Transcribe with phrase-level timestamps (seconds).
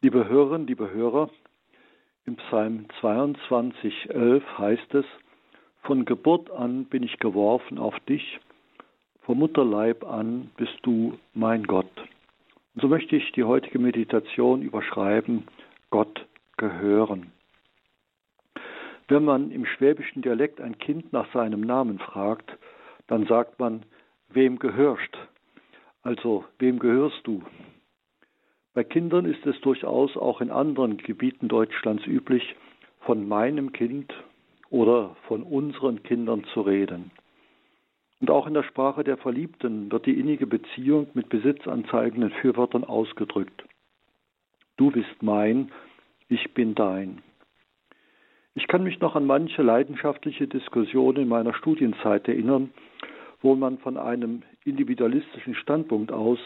[0.00, 1.28] Liebe Hörerinnen, liebe Hörer,
[2.24, 5.04] im Psalm 22, 11 heißt es,
[5.82, 8.38] von Geburt an bin ich geworfen auf dich,
[9.22, 11.90] vom Mutterleib an bist du mein Gott.
[12.76, 15.48] Und so möchte ich die heutige Meditation überschreiben,
[15.90, 16.26] Gott
[16.58, 17.32] gehören.
[19.08, 22.56] Wenn man im schwäbischen Dialekt ein Kind nach seinem Namen fragt,
[23.08, 23.82] dann sagt man,
[24.28, 25.18] wem gehörst?
[26.02, 27.42] Also, wem gehörst du?
[28.78, 32.54] Bei Kindern ist es durchaus auch in anderen Gebieten Deutschlands üblich,
[33.00, 34.14] von meinem Kind
[34.70, 37.10] oder von unseren Kindern zu reden.
[38.20, 43.64] Und auch in der Sprache der Verliebten wird die innige Beziehung mit besitzanzeigenden Fürwörtern ausgedrückt.
[44.76, 45.72] Du bist mein,
[46.28, 47.20] ich bin dein.
[48.54, 52.70] Ich kann mich noch an manche leidenschaftliche Diskussionen in meiner Studienzeit erinnern,
[53.42, 56.38] wo man von einem individualistischen Standpunkt aus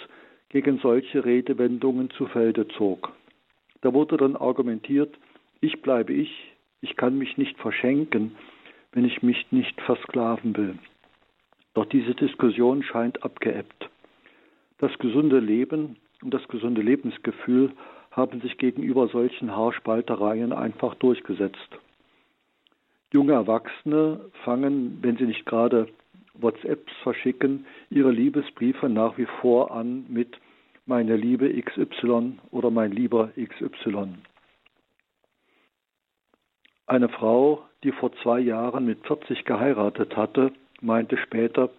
[0.52, 3.12] gegen solche Redewendungen zu Felde zog.
[3.80, 5.18] Da wurde dann argumentiert,
[5.60, 6.52] ich bleibe ich,
[6.82, 8.36] ich kann mich nicht verschenken,
[8.92, 10.78] wenn ich mich nicht versklaven will.
[11.74, 13.88] Doch diese Diskussion scheint abgeebbt.
[14.78, 17.72] Das gesunde Leben und das gesunde Lebensgefühl
[18.10, 21.78] haben sich gegenüber solchen Haarspaltereien einfach durchgesetzt.
[23.12, 25.88] Junge Erwachsene fangen, wenn sie nicht gerade
[26.34, 30.38] WhatsApps verschicken, ihre Liebesbriefe nach wie vor an mit
[30.86, 34.14] meine Liebe XY oder mein lieber XY.
[36.86, 41.70] Eine Frau, die vor zwei Jahren mit 40 geheiratet hatte, meinte später,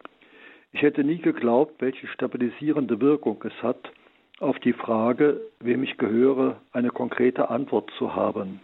[0.71, 3.91] ich hätte nie geglaubt, welche stabilisierende Wirkung es hat,
[4.39, 8.59] auf die Frage, wem ich gehöre, eine konkrete Antwort zu haben.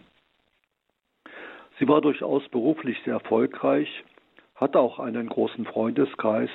[1.78, 3.88] Sie war durchaus beruflich sehr erfolgreich,
[4.56, 6.50] hatte auch einen großen Freundeskreis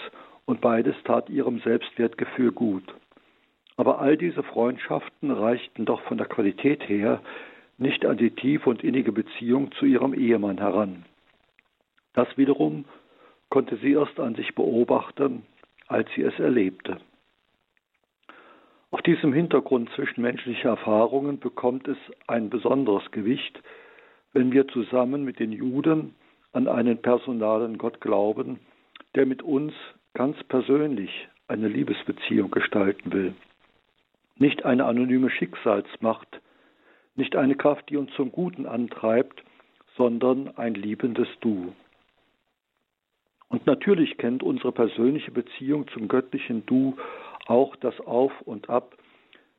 [0.46, 2.84] und beides tat ihrem Selbstwertgefühl gut.
[3.78, 7.22] Aber all diese Freundschaften reichten doch von der Qualität her
[7.78, 11.06] nicht an die tiefe und innige Beziehung zu ihrem Ehemann heran.
[12.14, 12.86] Das wiederum
[13.50, 15.44] konnte sie erst an sich beobachten,
[15.88, 16.98] als sie es erlebte.
[18.92, 23.62] Auf diesem Hintergrund zwischenmenschlicher Erfahrungen bekommt es ein besonderes Gewicht,
[24.32, 26.16] wenn wir zusammen mit den Juden
[26.54, 28.60] an einen personalen Gott glauben,
[29.16, 29.74] der mit uns
[30.14, 33.34] ganz persönlich eine Liebesbeziehung gestalten will.
[34.38, 36.42] Nicht eine anonyme Schicksalsmacht,
[37.16, 39.44] nicht eine Kraft, die uns zum Guten antreibt,
[39.96, 41.74] sondern ein liebendes Du.
[43.48, 46.98] Und natürlich kennt unsere persönliche Beziehung zum göttlichen Du
[47.48, 48.98] auch das Auf und Ab,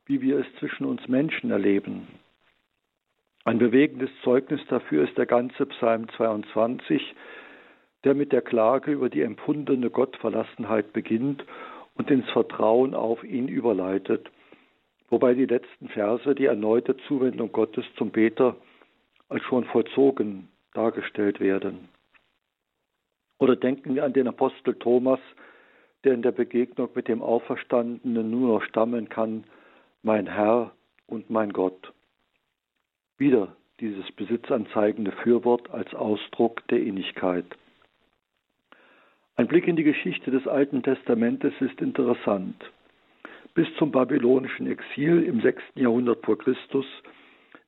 [0.04, 2.06] wie wir es zwischen uns Menschen erleben.
[3.44, 7.15] Ein bewegendes Zeugnis dafür ist der ganze Psalm 22,
[8.04, 11.44] der mit der Klage über die empfundene Gottverlassenheit beginnt
[11.94, 14.31] und ins Vertrauen auf ihn überleitet,
[15.08, 18.56] wobei die letzten Verse die erneute Zuwendung Gottes zum Beter
[19.28, 21.88] als schon vollzogen dargestellt werden.
[23.38, 25.20] Oder denken wir an den Apostel Thomas,
[26.04, 29.44] der in der Begegnung mit dem Auferstandenen nur noch stammeln kann,
[30.02, 30.72] mein Herr
[31.06, 31.92] und mein Gott.
[33.18, 37.44] Wieder dieses besitzanzeigende Fürwort als Ausdruck der Innigkeit.
[39.36, 42.56] Ein Blick in die Geschichte des Alten Testamentes ist interessant.
[43.56, 45.62] Bis zum babylonischen Exil im 6.
[45.76, 46.84] Jahrhundert vor Christus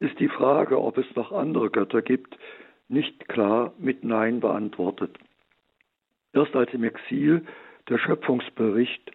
[0.00, 2.36] ist die Frage, ob es noch andere Götter gibt,
[2.88, 5.16] nicht klar mit Nein beantwortet.
[6.34, 7.42] Erst als im Exil
[7.88, 9.12] der Schöpfungsbericht,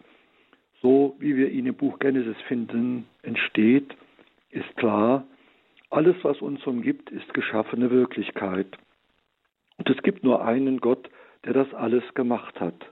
[0.82, 3.96] so wie wir ihn im Buch Genesis finden, entsteht,
[4.50, 5.28] ist klar,
[5.92, 8.80] alles, was uns umgibt, ist geschaffene Wirklichkeit.
[9.78, 11.08] Und es gibt nur einen Gott,
[11.46, 12.90] der das alles gemacht hat.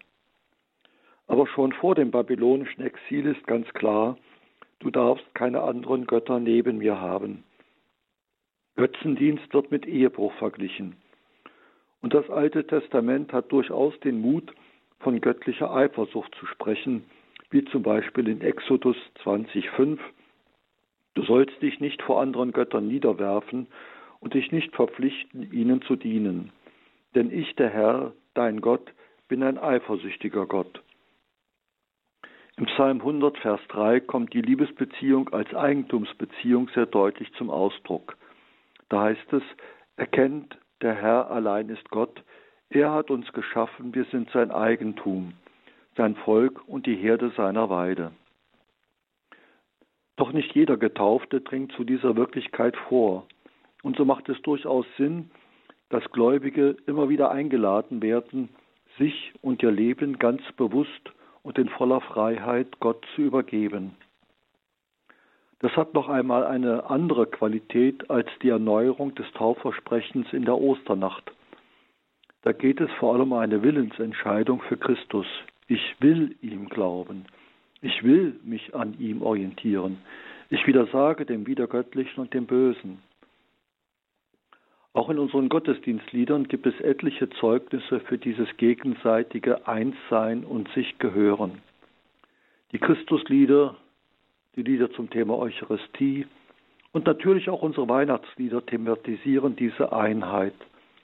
[1.31, 4.17] Aber schon vor dem babylonischen Exil ist ganz klar,
[4.79, 7.45] du darfst keine anderen Götter neben mir haben.
[8.75, 10.97] Götzendienst wird mit Ehebruch verglichen.
[12.01, 14.51] Und das Alte Testament hat durchaus den Mut,
[14.99, 17.05] von göttlicher Eifersucht zu sprechen,
[17.49, 19.99] wie zum Beispiel in Exodus 20,5.
[21.13, 23.67] Du sollst dich nicht vor anderen Göttern niederwerfen
[24.19, 26.51] und dich nicht verpflichten, ihnen zu dienen.
[27.15, 28.91] Denn ich, der Herr, dein Gott,
[29.29, 30.81] bin ein eifersüchtiger Gott.
[32.57, 38.17] Im Psalm 100, Vers 3 kommt die Liebesbeziehung als Eigentumsbeziehung sehr deutlich zum Ausdruck.
[38.89, 39.43] Da heißt es,
[39.95, 42.23] erkennt, der Herr allein ist Gott,
[42.69, 45.33] er hat uns geschaffen, wir sind sein Eigentum,
[45.95, 48.11] sein Volk und die Herde seiner Weide.
[50.17, 53.27] Doch nicht jeder Getaufte dringt zu dieser Wirklichkeit vor.
[53.81, 55.31] Und so macht es durchaus Sinn,
[55.89, 58.49] dass Gläubige immer wieder eingeladen werden,
[58.97, 61.11] sich und ihr Leben ganz bewusst
[61.43, 63.95] und in voller Freiheit Gott zu übergeben.
[65.59, 71.31] Das hat noch einmal eine andere Qualität als die Erneuerung des Taufversprechens in der Osternacht.
[72.41, 75.27] Da geht es vor allem um eine Willensentscheidung für Christus.
[75.67, 77.25] Ich will ihm glauben.
[77.81, 79.99] Ich will mich an ihm orientieren.
[80.49, 83.01] Ich widersage dem Wiedergöttlichen und dem Bösen.
[84.93, 91.61] Auch in unseren Gottesdienstliedern gibt es etliche Zeugnisse für dieses gegenseitige Einssein und sich gehören.
[92.73, 93.75] Die Christuslieder,
[94.55, 96.27] die Lieder zum Thema Eucharistie
[96.91, 100.53] und natürlich auch unsere Weihnachtslieder thematisieren diese Einheit.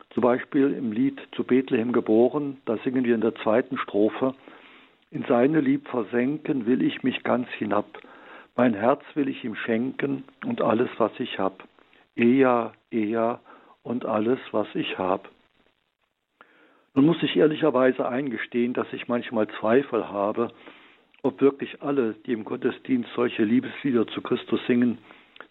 [0.10, 4.36] Zum Beispiel im Lied zu Bethlehem geboren, da singen wir in der zweiten Strophe,
[5.12, 7.86] in seine Lieb versenken will ich mich ganz hinab,
[8.58, 11.64] mein Herz will ich ihm schenken und alles, was ich hab.
[12.16, 13.40] Eja, Eja
[13.88, 15.30] und alles, was ich hab.
[16.94, 20.52] Nun muss ich ehrlicherweise eingestehen, dass ich manchmal Zweifel habe,
[21.24, 24.98] ob wirklich alle, die im Gottesdienst solche Liebeslieder zu Christus singen,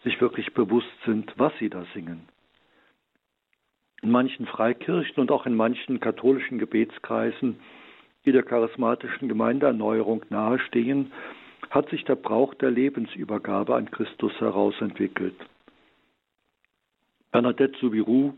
[0.03, 2.27] sich wirklich bewusst sind, was sie da singen.
[4.03, 7.59] In manchen Freikirchen und auch in manchen katholischen Gebetskreisen,
[8.25, 11.11] die der charismatischen Gemeindeerneuerung nahestehen,
[11.71, 15.35] hat sich der Brauch der Lebensübergabe an Christus herausentwickelt.
[17.31, 18.33] Bernadette Soubirou,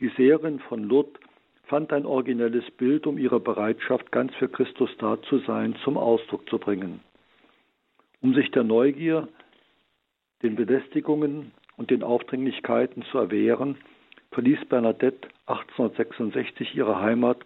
[0.00, 1.20] die Seherin von Lourdes,
[1.64, 6.48] fand ein originelles Bild, um ihre Bereitschaft, ganz für Christus da zu sein, zum Ausdruck
[6.50, 7.00] zu bringen.
[8.20, 9.28] Um sich der Neugier,
[10.42, 13.76] den Belästigungen und den Aufdringlichkeiten zu erwehren,
[14.32, 17.38] verließ Bernadette 1866 ihre Heimat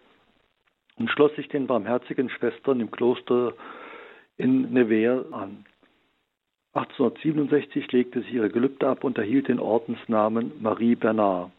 [0.96, 3.54] und schloss sich den barmherzigen Schwestern im Kloster
[4.36, 5.64] in Nevers an.
[6.76, 11.50] 1867 legte sie ihre Gelübde ab und erhielt den Ordensnamen Marie Bernard.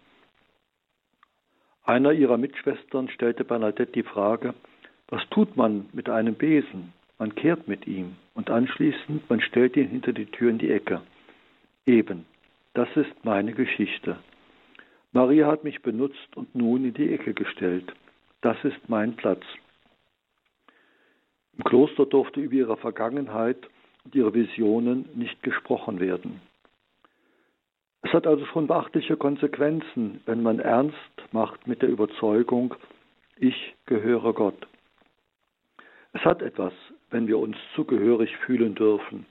[1.83, 4.53] Einer ihrer Mitschwestern stellte Bernadette die Frage,
[5.07, 6.93] was tut man mit einem Besen?
[7.17, 11.01] Man kehrt mit ihm und anschließend man stellt ihn hinter die Tür in die Ecke.
[11.87, 12.27] Eben,
[12.75, 14.19] das ist meine Geschichte.
[15.13, 17.91] Maria hat mich benutzt und nun in die Ecke gestellt.
[18.41, 19.41] Das ist mein Platz.
[21.57, 23.67] Im Kloster durfte über ihre Vergangenheit
[24.07, 26.39] und ihre Visionen nicht gesprochen werden.
[28.03, 30.95] Es hat also schon beachtliche Konsequenzen, wenn man ernst
[31.33, 32.73] macht mit der Überzeugung,
[33.37, 34.65] ich gehöre Gott.
[36.13, 36.71] Es hat etwas,
[37.09, 39.25] wenn wir uns zugehörig fühlen dürfen.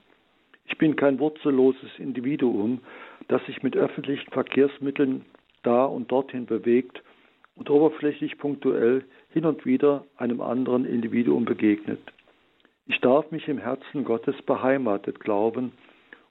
[0.65, 2.81] Ich bin kein wurzelloses Individuum,
[3.29, 5.25] das sich mit öffentlichen Verkehrsmitteln
[5.63, 7.01] da und dorthin bewegt
[7.55, 11.99] und oberflächlich punktuell hin und wieder einem anderen Individuum begegnet.
[12.87, 15.73] Ich darf mich im Herzen Gottes beheimatet glauben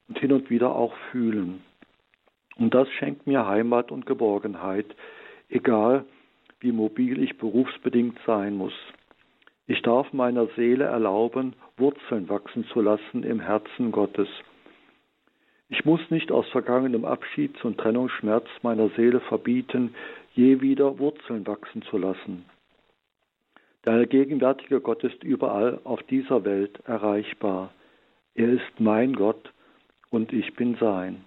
[0.08, 1.62] und hin und wieder auch fühlen.
[2.56, 4.86] Und das schenkt mir Heimat und Geborgenheit,
[5.50, 6.06] egal
[6.60, 8.72] wie mobil ich berufsbedingt sein muss.
[9.66, 14.28] Ich darf meiner Seele erlauben, Wurzeln wachsen zu lassen im Herzen Gottes.
[15.68, 19.94] Ich muss nicht aus vergangenem Abschieds- und Trennungsschmerz meiner Seele verbieten,
[20.34, 22.46] je wieder Wurzeln wachsen zu lassen.
[23.86, 27.70] Der gegenwärtige Gott ist überall auf dieser Welt erreichbar.
[28.34, 29.52] Er ist mein Gott
[30.10, 31.24] und ich bin sein.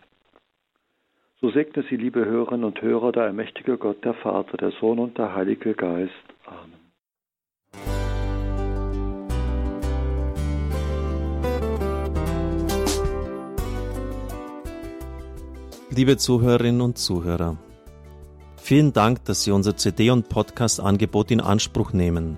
[1.40, 5.18] So segne Sie, liebe Hörerinnen und Hörer, der allmächtige Gott, der Vater, der Sohn und
[5.18, 6.12] der Heilige Geist.
[6.46, 6.74] Amen.
[15.92, 17.58] Liebe Zuhörerinnen und Zuhörer,
[18.58, 22.38] vielen Dank, dass Sie unser CD- und Podcast-Angebot in Anspruch nehmen.